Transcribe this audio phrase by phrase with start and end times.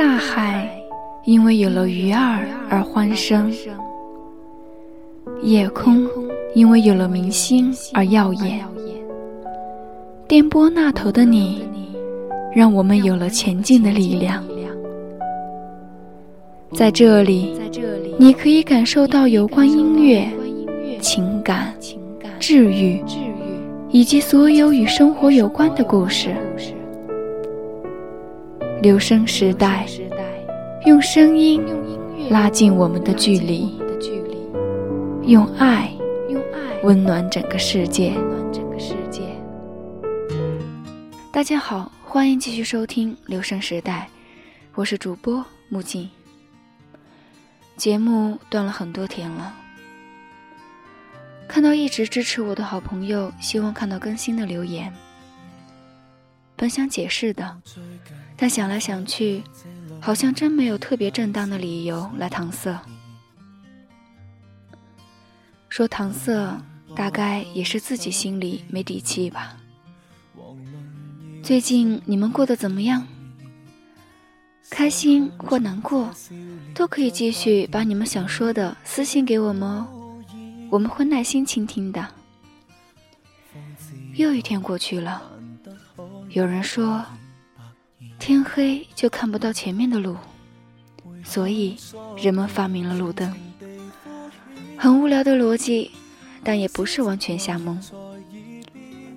[0.00, 0.66] 大海
[1.26, 3.52] 因为有了鱼儿而欢声，
[5.42, 6.08] 夜空
[6.54, 8.64] 因为有了明星而耀眼。
[10.26, 11.62] 电波那头的你，
[12.54, 14.42] 让我们有了前进的力量。
[16.72, 17.60] 在这里，
[18.18, 20.26] 你可以感受到有关音乐、
[20.98, 21.74] 情感、
[22.38, 23.04] 治愈，
[23.90, 26.34] 以及所有与生活有关的故事。
[28.82, 29.86] 留声时代，
[30.86, 31.62] 用声音
[32.30, 33.78] 拉近我们的距离，
[35.26, 35.92] 用爱
[36.82, 38.14] 温暖整个世界。
[41.30, 44.08] 大家好，欢迎继续收听《留声时代》，
[44.74, 46.08] 我是主播木槿。
[47.76, 49.54] 节目断了很多天了，
[51.46, 54.90] 看到一直支持我的好朋友希望看到更新的留言，
[56.60, 57.62] 本想解释的。
[58.36, 59.42] 但想来想去，
[59.98, 62.78] 好像真没有特别正当的理由来搪塞。
[65.70, 66.60] 说搪塞，
[66.94, 69.56] 大概也是自己心里没底气吧。
[71.42, 73.06] 最近你们过得怎么样？
[74.68, 76.10] 开心或难过，
[76.74, 80.22] 都可以继续把你们想说的私信给我们哦，
[80.70, 82.06] 我们会耐心倾听的。
[84.14, 85.29] 又一天过去了，
[86.30, 87.04] 有人说。
[88.18, 90.14] 天黑就看不到前面的路，
[91.24, 91.74] 所以
[92.18, 93.34] 人们发明了路灯。
[94.76, 95.90] 很无聊的逻辑，
[96.44, 97.80] 但也不是完全瞎蒙。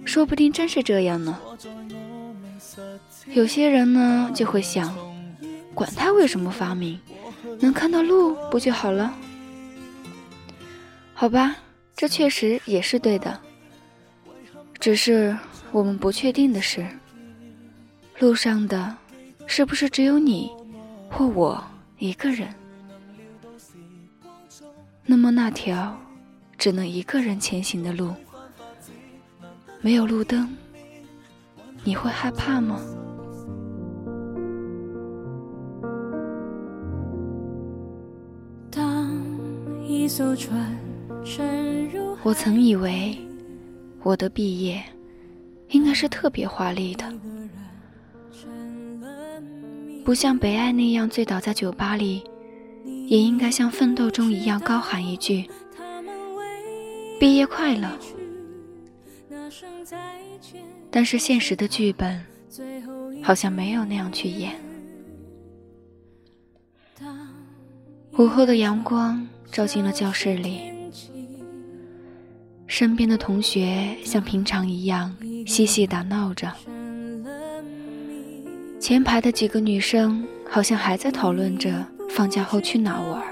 [0.06, 1.38] 说不定真是这样呢。
[3.28, 4.96] 有些人呢就会想，
[5.74, 6.98] 管他为什么发明，
[7.60, 9.14] 能看到路不就好了？
[11.14, 11.58] 好吧，
[11.94, 13.38] 这确实也是对的。
[14.80, 15.38] 只是
[15.74, 16.88] 我们不确定的是。
[18.24, 18.96] 路上的，
[19.48, 20.50] 是不是只有你
[21.10, 21.62] 或我
[21.98, 22.48] 一个人？
[25.06, 25.94] 那么那条
[26.58, 28.14] 只能一个人前行的路，
[29.82, 30.50] 没有路灯，
[31.84, 32.80] 你会害怕吗？
[38.72, 39.12] 当
[39.86, 40.74] 一艘船
[41.26, 43.18] 沉入，我曾以为
[44.02, 44.82] 我的毕业
[45.72, 47.04] 应该是特别华丽的。
[50.04, 52.24] 不像北爱那样醉倒在酒吧里，
[53.08, 55.46] 也应该像奋斗中一样高喊一句
[57.20, 57.88] “毕业快乐”。
[60.92, 62.22] 但是现实的剧本
[63.24, 64.54] 好像没有那样去演。
[68.18, 70.60] 午后的阳光照进了教室里，
[72.68, 75.16] 身边的同学像平常一样
[75.48, 76.52] 嬉戏打闹着。
[78.84, 83.24] 前排的几个女生好像还在讨论着放假后去哪玩。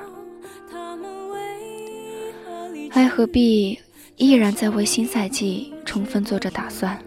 [2.94, 3.78] A 和 B
[4.16, 6.98] 依然在为新赛季充分做着打算，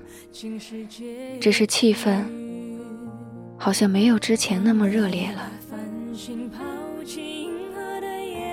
[1.40, 2.22] 只是气氛
[3.56, 5.50] 好像没有之前那么热烈了。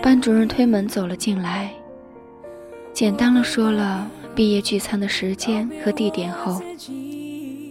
[0.02, 1.70] 班主任推门走了进来，
[2.94, 6.62] 简单的说了毕业聚餐的时间和地点后，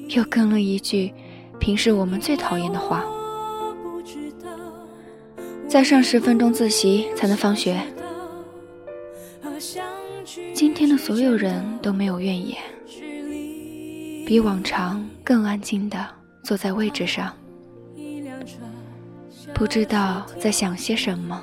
[0.09, 1.11] 又跟了一句。
[1.61, 3.05] 平时我们最讨厌的话，
[5.69, 7.81] 再上十分钟自习才能放学。
[10.55, 12.57] 今天的所有人都没有怨言，
[14.27, 16.05] 比往常更安静的
[16.43, 17.33] 坐在位置上，
[19.53, 21.41] 不知道在想些什么。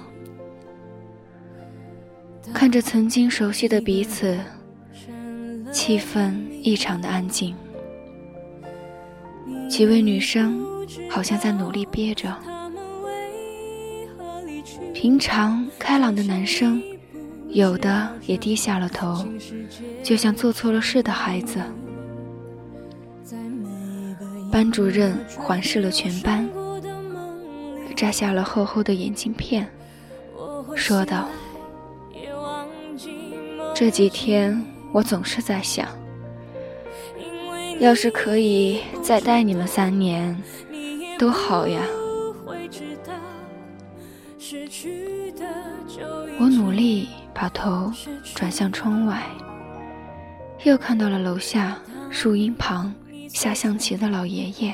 [2.53, 4.37] 看着曾经熟悉的彼此，
[5.71, 6.33] 气氛
[6.63, 7.55] 异常的安静。
[9.77, 10.59] 几位女生
[11.07, 12.35] 好像在努力憋着，
[14.91, 16.81] 平常开朗的男生，
[17.49, 19.23] 有的也低下了头，
[20.01, 21.61] 就像做错了事的孩子。
[24.51, 26.49] 班主任环视了全班，
[27.95, 29.71] 摘下了厚厚的眼镜片，
[30.75, 31.29] 说道
[33.75, 34.59] ：“这几天
[34.91, 35.87] 我总是在想。”
[37.79, 40.35] 要是可以再带你们三年，
[41.17, 41.81] 多好呀！
[46.39, 47.91] 我努力把头
[48.33, 49.23] 转向窗外，
[50.63, 51.77] 又看到了楼下
[52.09, 52.93] 树荫旁
[53.29, 54.73] 下象棋的老爷爷。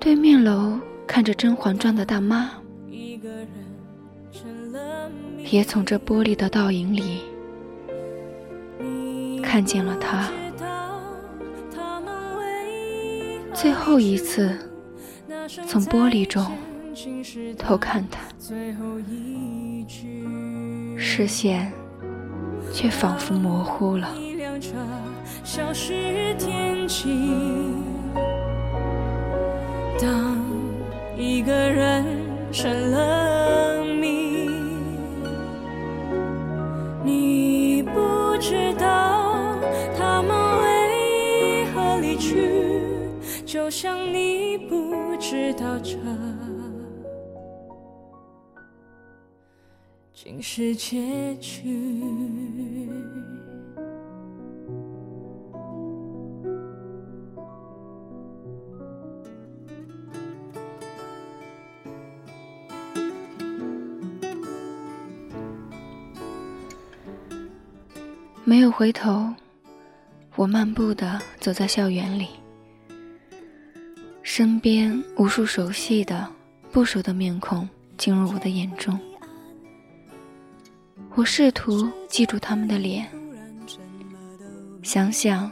[0.00, 2.50] 对面楼看着《甄嬛传》的大妈，
[5.50, 7.20] 也从这玻璃的倒影里
[9.42, 10.30] 看见了他。
[13.58, 14.54] 最后一次
[15.66, 16.46] 从玻璃中
[17.58, 18.20] 偷看他，
[20.98, 21.72] 视线
[22.70, 24.14] 却仿佛模糊了。
[29.98, 30.36] 当
[31.16, 32.04] 一个人
[32.52, 33.25] 成了
[45.28, 45.96] 知道这
[50.14, 51.64] 竟是结局。
[68.44, 69.34] 没有回头，
[70.36, 72.28] 我漫步的走在校园里，
[74.28, 76.28] 身边无数熟悉的、
[76.72, 78.98] 不熟的面孔进入我的眼中。
[81.14, 83.08] 我试图记住他们的脸，
[84.82, 85.50] 想想，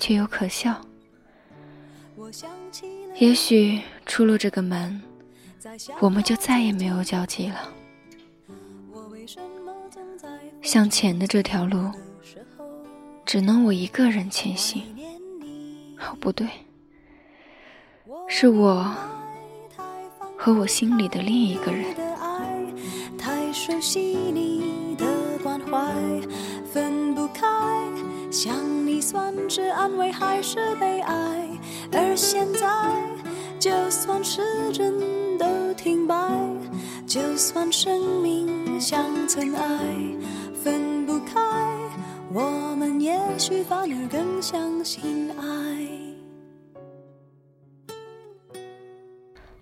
[0.00, 0.84] 却又可笑。
[3.14, 5.00] 也许出了这个门，
[6.00, 7.72] 我们就再也没有交集了。
[10.60, 11.92] 向前的这条路，
[13.24, 14.82] 只能我一个人前行。
[16.00, 16.48] 哦，不对，
[18.28, 18.84] 是我
[20.36, 21.84] 和我心里的另一个人。
[23.16, 25.06] 太熟悉你的
[25.42, 25.94] 关怀，
[26.72, 27.46] 分不开，
[28.30, 28.54] 想
[28.86, 31.48] 你算是安慰还是悲哀？
[31.92, 32.68] 而现在，
[33.58, 34.94] 就算时针
[35.38, 36.14] 都停摆，
[37.06, 39.78] 就算生命像尘埃。
[40.62, 41.40] 分不开，
[42.32, 45.95] 我们也许反而更相信爱。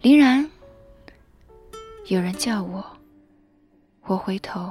[0.05, 0.51] 林然，
[2.09, 2.85] 有人叫我，
[4.03, 4.71] 我回头，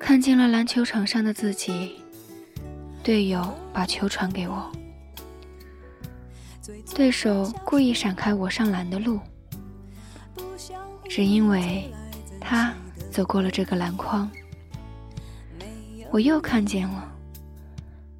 [0.00, 2.02] 看见了篮球场上的自己。
[3.04, 4.68] 队友把球传给我，
[6.92, 9.20] 对手故意闪开我上篮的路，
[11.08, 11.88] 只因为
[12.40, 12.74] 他。
[13.12, 14.28] 走过了这个篮筐，
[16.10, 17.12] 我又看见了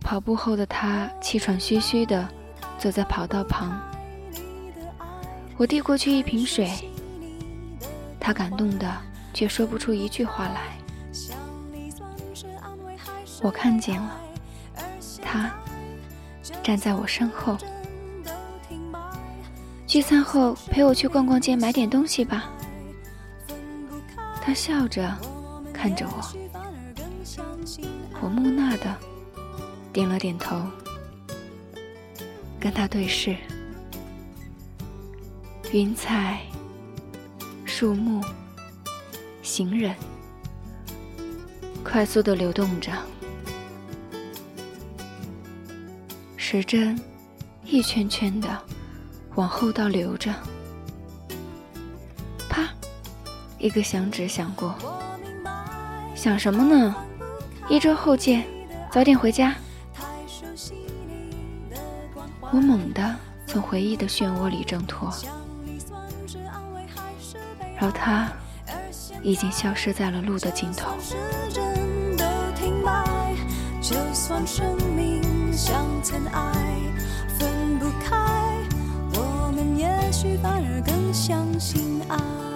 [0.00, 2.28] 跑步后的他气喘吁吁的
[2.78, 3.80] 坐在跑道旁。
[5.60, 6.70] 我递过去一瓶水，
[8.18, 8.90] 他感动的
[9.34, 10.72] 却说不出一句话来。
[13.42, 14.18] 我看见了
[15.20, 15.52] 他
[16.62, 17.58] 站在我身后。
[19.86, 22.50] 聚餐后陪我去逛逛街，买点东西吧。
[24.40, 25.14] 他笑着
[25.74, 26.22] 看着我，
[28.22, 28.96] 我木讷的
[29.92, 30.58] 点了点头，
[32.58, 33.36] 跟他对视。
[35.72, 36.40] 云彩、
[37.64, 38.20] 树木、
[39.40, 39.94] 行人，
[41.84, 42.90] 快速的流动着，
[46.36, 47.00] 时针
[47.64, 48.48] 一圈圈的
[49.36, 50.34] 往后倒流着。
[52.48, 52.68] 啪
[53.60, 54.74] 一个响指响过，
[56.16, 56.96] 想什么呢？
[57.68, 58.44] 一周后见，
[58.90, 59.54] 早点回家。
[62.50, 63.16] 我猛地
[63.46, 65.08] 从回忆的漩涡里挣脱，
[67.80, 68.30] 而他
[69.22, 70.90] 已经消失在了路的尽头。
[73.82, 75.22] 就算生命
[75.52, 76.52] 像尘埃，
[77.36, 78.16] 分不开，
[79.14, 82.49] 我们也许反而更相信爱。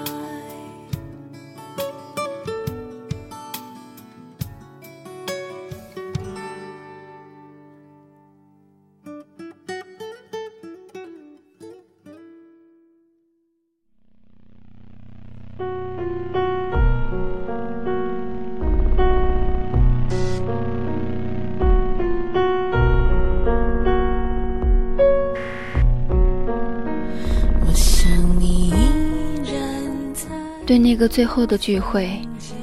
[30.94, 32.22] 那个最后的聚会，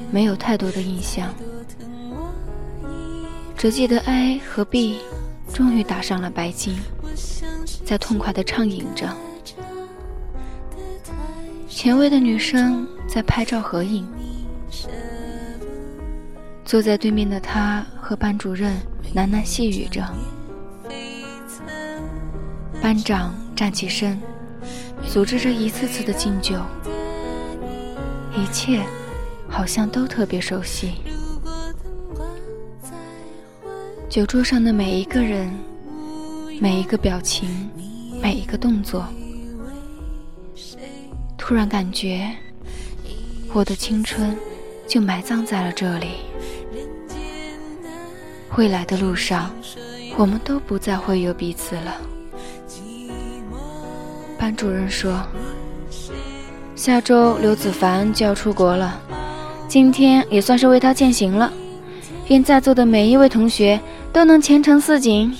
[0.10, 1.28] 没有太多的印象，
[3.58, 5.02] 只记得 A 和 B
[5.52, 6.78] 终于打上了白金，
[7.84, 9.14] 在痛快的畅饮着。
[11.68, 14.08] 前卫的女生在拍照合影，
[16.64, 18.78] 坐在对面的他和班主任
[19.14, 20.02] 喃喃细语着。
[22.82, 24.18] 班长站起身，
[25.06, 26.56] 组织着一次次的敬酒。
[28.34, 28.86] 一切
[29.50, 30.94] 好像都特别熟悉，
[34.10, 35.54] 酒桌上的每一个人，
[36.60, 37.70] 每一个表情，
[38.22, 39.06] 每一个动作。
[41.38, 42.34] 突然感觉，
[43.52, 44.38] 我的青春
[44.88, 46.08] 就埋葬在了这里。
[48.58, 49.52] 未来的路上，
[50.18, 51.98] 我们都不再会有彼此了。
[54.38, 55.22] 班主任说，
[56.82, 59.00] 下周刘子凡就要出国了，
[59.68, 61.54] 今天也算是为他践行了。
[62.30, 63.80] 愿在座的每一位同学
[64.12, 65.32] 都能前程似锦。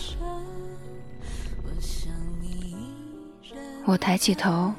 [3.86, 4.71] 我抬起头。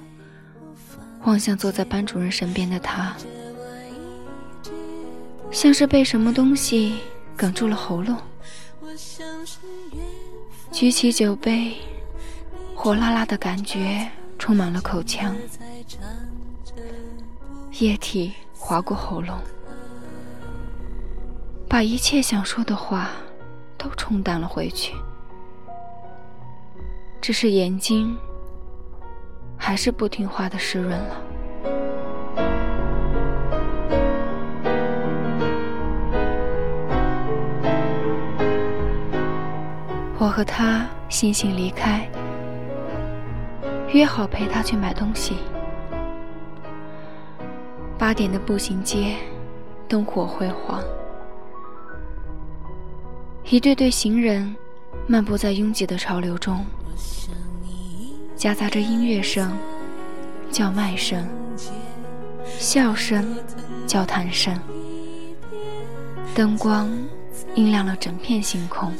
[1.24, 3.12] 望向坐在班主任身边的他，
[5.50, 7.00] 像是被什么东西
[7.36, 8.16] 哽住了喉咙。
[10.70, 11.74] 举起酒杯，
[12.72, 15.34] 火辣辣的感觉充满了口腔，
[17.82, 19.36] 液体划过喉咙，
[21.68, 23.08] 把一切想说的话
[23.76, 24.94] 都冲淡了回去，
[27.20, 28.16] 只是眼睛。
[29.56, 31.22] 还是不听话的湿润了。
[40.18, 42.08] 我和他悻悻离开，
[43.92, 45.36] 约好陪他去买东西。
[48.02, 49.14] 八点的步行街，
[49.86, 50.82] 灯火辉煌，
[53.44, 54.56] 一对对行人
[55.06, 56.66] 漫步在拥挤的潮流中。
[58.34, 59.56] 夹杂着音乐声、
[60.50, 61.24] 叫卖声、
[62.44, 63.36] 笑声、
[63.86, 64.58] 交谈声，
[66.34, 66.90] 灯光
[67.54, 68.92] 映亮了整片星空。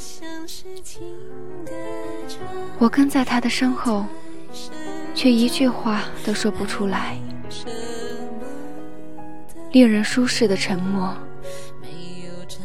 [2.79, 4.05] 我跟在他的身后，
[5.13, 7.17] 却一句话都说不出来。
[9.73, 11.11] 令人舒适的沉默，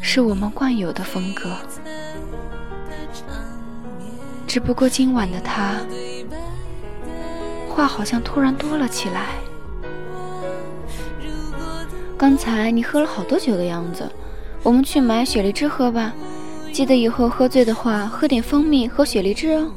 [0.03, 1.57] 是我们惯有的风格。
[4.47, 5.77] 只不过今晚的他。
[7.71, 9.29] 话好像突然多了起来。
[12.19, 14.07] 刚才你喝了好多酒的样子，
[14.63, 16.13] 我们去买雪梨汁喝吧。
[16.75, 19.73] 记得以后喝醉的话，喝点蜂蜜和雪梨汁哦。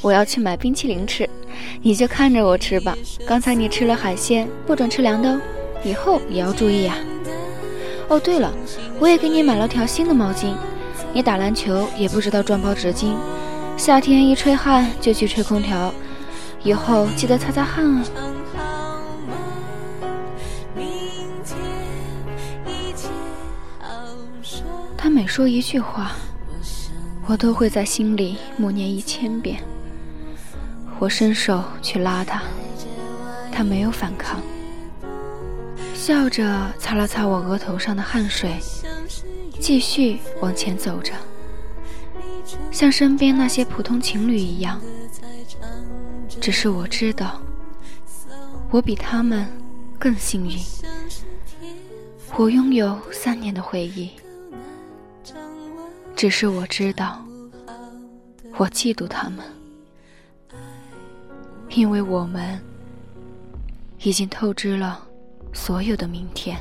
[0.00, 1.30] 我要去买冰淇淋吃，
[1.80, 2.96] 你就看着我吃吧。
[3.24, 5.40] 刚才你吃了海鲜，不准吃凉的哦，
[5.84, 6.96] 以后也要注意呀。
[8.08, 8.52] 哦，对了，
[8.98, 10.54] 我也给你买了条新的毛巾。
[11.12, 13.14] 你打篮球也不知道装包纸巾，
[13.76, 15.92] 夏天一吹汗就去吹空调。
[16.62, 18.04] 以后记得擦擦汗啊。
[24.96, 26.12] 他每说一句话，
[27.26, 29.62] 我都会在心里默念一千遍。
[30.98, 32.42] 我伸手去拉他，
[33.52, 34.40] 他没有反抗，
[35.94, 38.60] 笑着擦了擦我额头上的汗水，
[39.58, 41.14] 继续往前走着，
[42.70, 44.80] 像身边那些普通情侣一样。
[46.40, 47.40] 只是我知道，
[48.70, 49.46] 我比他们
[49.98, 50.58] 更幸运。
[52.36, 54.10] 我拥有三年的回忆。
[56.16, 57.24] 只是我知道，
[58.56, 59.44] 我嫉妒他们，
[61.70, 62.60] 因为我们
[64.00, 65.06] 已经透支了
[65.54, 66.58] 所有的明天。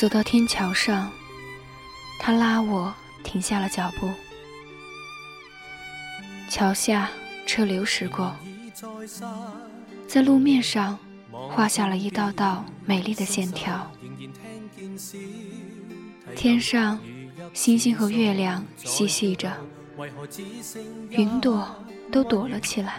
[0.00, 1.12] 走到天桥上，
[2.18, 4.10] 他拉我停下了脚步。
[6.48, 7.10] 桥下
[7.44, 8.34] 车流驶过，
[10.08, 10.98] 在路面上
[11.30, 13.92] 画下了一道道美丽的线条。
[16.34, 16.98] 天上
[17.52, 19.52] 星星和月亮嬉戏着，
[21.10, 21.68] 云朵
[22.10, 22.98] 都躲了起来。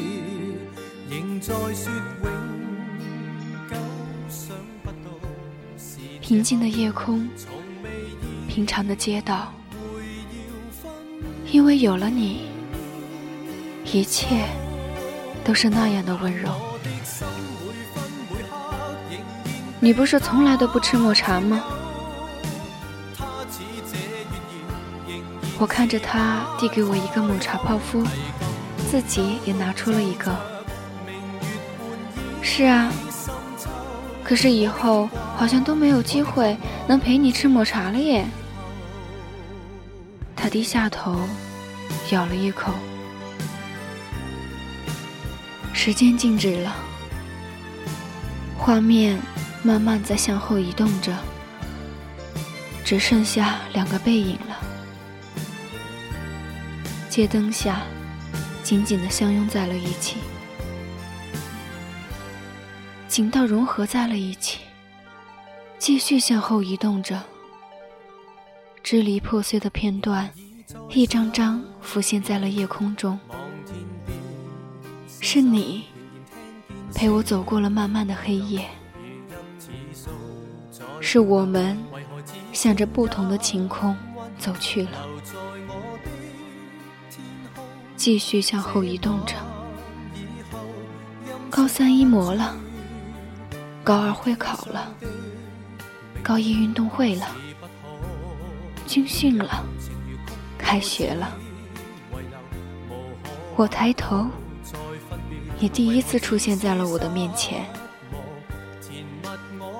[6.21, 7.27] 平静的夜空，
[8.47, 9.51] 平常的街道，
[11.51, 12.43] 因为有了你，
[13.91, 14.45] 一切
[15.43, 16.51] 都是那样的温柔。
[19.79, 21.63] 你不是从来都不吃抹茶吗？
[25.57, 28.03] 我看着他递给我一个抹茶泡芙，
[28.91, 30.60] 自己也拿出了一个。
[32.53, 32.91] 是啊，
[34.25, 38.27] 可是以后好像都没有机会能陪你吃抹茶了耶。
[40.35, 41.17] 他低下头，
[42.11, 42.73] 咬了一口。
[45.71, 46.75] 时间静止了，
[48.57, 49.17] 画面
[49.63, 51.17] 慢慢在向后移动着，
[52.83, 54.57] 只剩下两个背影了。
[57.09, 57.83] 街灯下，
[58.61, 60.17] 紧紧的相拥在了一起，
[63.11, 64.59] 情到融合在了一起，
[65.77, 67.21] 继续向后移动着。
[68.81, 70.31] 支离破碎的片段，
[70.87, 73.19] 一张张浮现在了夜空中。
[75.19, 75.83] 是你
[76.95, 78.65] 陪我走过了漫漫的黑夜，
[81.01, 81.77] 是我们
[82.53, 83.93] 向着不同的晴空
[84.39, 85.05] 走去了，
[87.97, 89.35] 继续向后移动着。
[91.49, 92.55] 高三一模了，
[93.83, 94.93] 高二会考了，
[96.21, 97.27] 高一运动会了，
[98.85, 99.65] 军训了，
[100.57, 101.35] 开学了，
[103.55, 104.27] 我抬头。
[105.59, 107.65] 你第一次出现在了我的面前。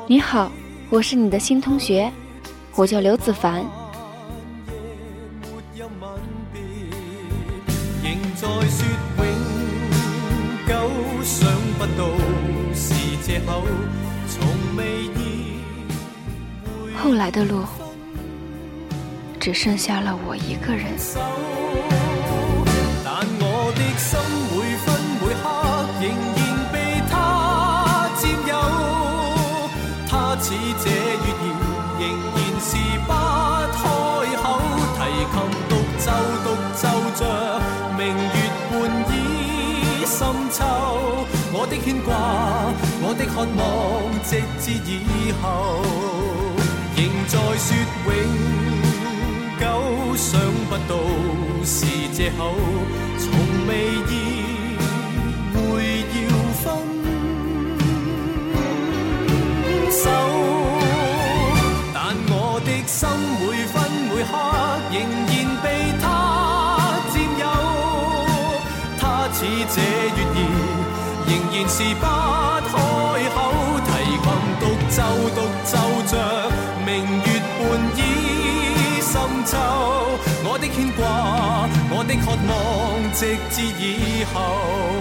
[0.08, 0.52] 你好，
[0.90, 2.12] 我是你的新同学，
[2.76, 3.64] 我叫刘子凡。
[16.98, 17.64] 后来的路，
[19.40, 20.98] 只剩下了我一个人。
[30.42, 31.46] 似这月儿，
[32.00, 32.04] 仍
[32.34, 32.70] 然是
[33.06, 33.10] 不
[33.78, 34.50] 开口。
[34.98, 35.34] 提琴
[35.70, 36.06] 独奏，
[36.44, 36.84] 独奏
[37.16, 37.20] 着
[37.96, 38.36] 明月
[38.72, 38.74] 半
[39.12, 39.14] 倚
[40.04, 40.12] 深
[40.52, 40.60] 秋。
[41.54, 42.16] 我的牵挂，
[43.02, 43.62] 我的渴望，
[44.24, 45.84] 直至以后，
[46.96, 47.76] 仍在说
[48.08, 48.10] 永
[49.60, 49.64] 久。
[50.16, 50.96] 想不到
[51.66, 52.54] 是借口，
[53.18, 53.30] 从
[53.68, 53.70] 未
[54.08, 54.51] 意
[71.62, 72.74] 仍然是不开
[73.36, 73.38] 口。
[73.86, 74.26] 提琴
[74.60, 75.02] 独奏，
[75.36, 76.14] 独奏着
[76.86, 77.28] 明月
[77.60, 77.62] 半
[77.98, 78.00] 倚
[79.02, 79.14] 深
[79.46, 79.52] 秋。
[80.44, 85.01] 我的牵挂，我的渴望，直至以后。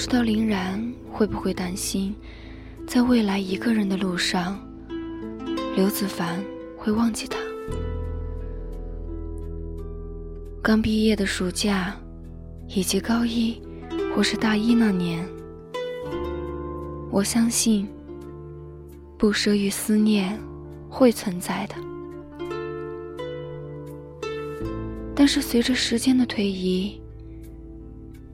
[0.00, 0.82] 不知道林然
[1.12, 2.16] 会不会担心，
[2.86, 4.58] 在未来一个人的路上，
[5.76, 6.42] 刘子凡
[6.74, 7.38] 会忘记他。
[10.62, 11.94] 刚毕业的暑假，
[12.66, 13.60] 以及高一
[14.16, 15.22] 或是大一那年，
[17.10, 17.86] 我相信
[19.18, 20.40] 不舍与思念
[20.88, 21.74] 会存在的。
[25.14, 26.98] 但是随着时间的推移，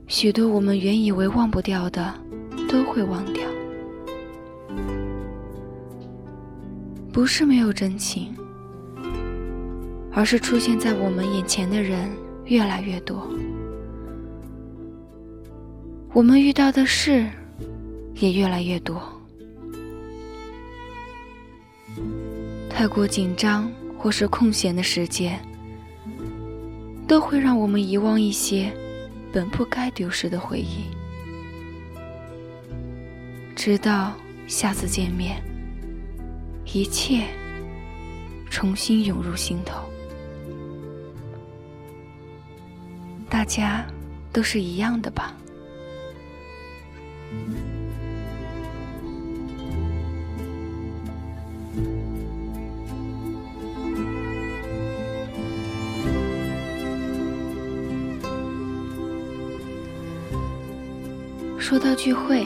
[0.07, 2.13] 许多我们原以为忘不掉的，
[2.69, 3.43] 都会忘掉。
[7.11, 8.33] 不是没有真情，
[10.13, 12.09] 而是出现在我们眼前的人
[12.45, 13.27] 越来越多，
[16.13, 17.27] 我们遇到的事
[18.15, 19.01] 也越来越多。
[22.69, 25.37] 太过紧张或是空闲的时间，
[27.05, 28.71] 都会让我们遗忘一些。
[29.37, 30.85] 本不该丢失的回忆，
[33.55, 34.15] 直到
[34.47, 35.43] 下次见面，
[36.65, 37.27] 一切
[38.49, 39.83] 重新涌入心头。
[43.29, 43.85] 大家
[44.33, 45.35] 都是一样的吧？
[61.67, 62.45] 说到聚会，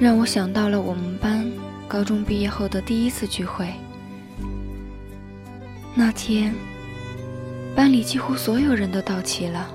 [0.00, 1.46] 让我想到了我们班
[1.86, 3.68] 高中毕业后的第一次聚会。
[5.94, 6.54] 那天，
[7.76, 9.68] 班里几乎所有人都到齐了。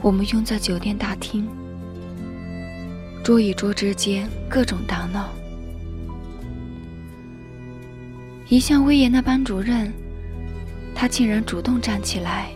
[0.00, 1.46] 我们拥在酒店大厅，
[3.22, 5.28] 桌与桌之间各种打闹。
[8.48, 9.92] 一向威严的班主任，
[10.94, 12.50] 他竟然主动站起来，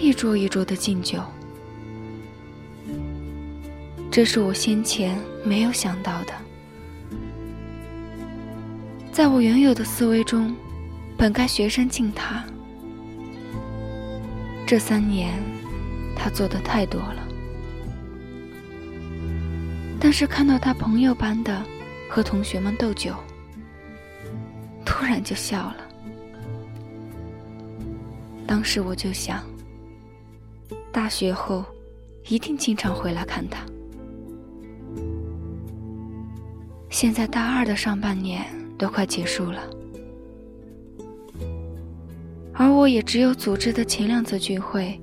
[0.00, 1.18] 一桌一桌的敬酒。
[4.10, 6.32] 这是我先前没有想到的。
[9.10, 10.54] 在我原有的思维中，
[11.16, 12.44] 本该学生敬他。
[14.64, 15.34] 这三年，
[16.14, 17.28] 他做的太多了。
[19.98, 21.60] 但是看到他朋友般的
[22.08, 23.12] 和同学们斗酒，
[24.84, 25.76] 突然就笑了。
[28.46, 29.42] 当时我就想，
[30.92, 31.64] 大学后
[32.28, 33.64] 一定经常回来看他。
[36.90, 38.44] 现在大二的上半年。
[38.78, 39.60] 都快结束了，
[42.52, 45.00] 而我也只有组织的前两次聚会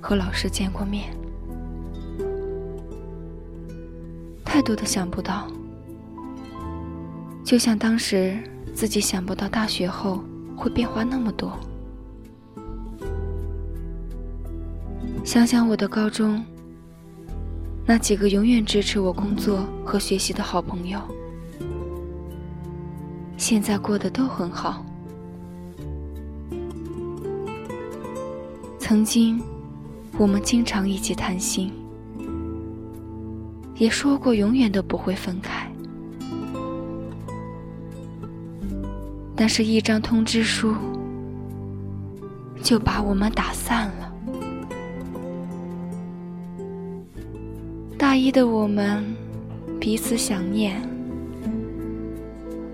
[0.00, 1.14] 和老师见过面，
[4.42, 5.46] 太多的想不到，
[7.44, 8.42] 就像当时
[8.74, 10.24] 自己想不到大学后
[10.56, 11.52] 会变化那么多。
[15.24, 16.42] 想想我的高中，
[17.84, 20.98] 那几个永远支持我工作和学习的好朋友。
[23.36, 24.84] 现在过得都很好。
[28.78, 29.40] 曾经，
[30.16, 31.70] 我们经常一起谈心，
[33.76, 35.70] 也说过永远都不会分开。
[39.36, 40.74] 但是，一张通知书
[42.62, 43.97] 就把我们打散了。
[48.08, 49.04] 大一的我们，
[49.78, 50.80] 彼此想念。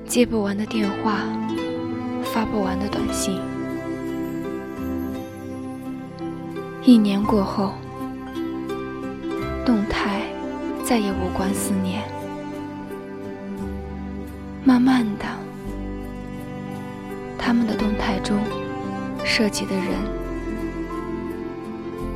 [0.07, 1.25] 接不完的电话，
[2.23, 3.37] 发不完的短信。
[6.85, 7.73] 一年过后，
[9.67, 10.23] 动态
[10.85, 12.05] 再也无关思念。
[14.63, 15.25] 慢慢的，
[17.37, 18.39] 他们的动态中
[19.25, 19.85] 涉及的人，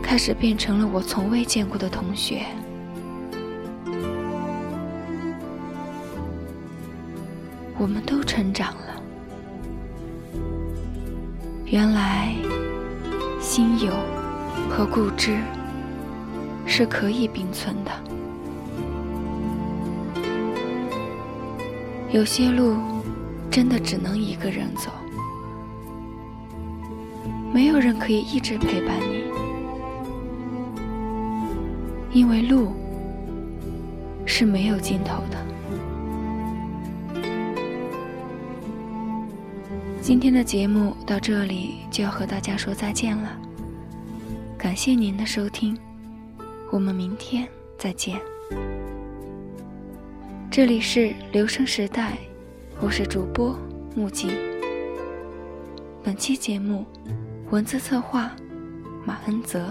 [0.01, 2.47] 开始变成了我从未见过的同学。
[7.79, 9.03] 我们都成长了。
[11.65, 12.35] 原来，
[13.41, 13.93] 心有
[14.69, 15.39] 和固执
[16.67, 17.91] 是可以并存的。
[22.11, 22.77] 有些路
[23.51, 24.91] 真的只能一个人走，
[27.53, 29.25] 没有人可以一直陪伴你，
[32.13, 32.73] 因为路
[34.25, 35.37] 是没有尽头的。
[40.09, 43.39] 今天的节目到这里就要和大家说再见了，
[44.57, 45.77] 感谢您的收听，
[46.73, 48.19] 我们明天再见。
[50.51, 52.17] 这里是留声时代，
[52.81, 53.55] 我是主播
[53.95, 54.31] 木槿。
[56.03, 56.87] 本期节目
[57.51, 58.35] 文字策划
[59.05, 59.71] 马恩泽。